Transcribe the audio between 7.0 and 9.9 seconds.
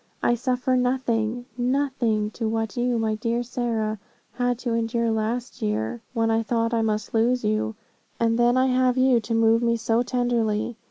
lose you. And then I have you to move me